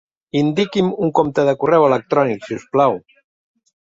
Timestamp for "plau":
2.77-2.97